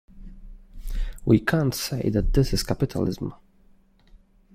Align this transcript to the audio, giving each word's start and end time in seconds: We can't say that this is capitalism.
We 1.25 1.39
can't 1.41 1.75
say 1.75 2.09
that 2.09 2.33
this 2.33 2.53
is 2.53 2.63
capitalism. 2.63 3.35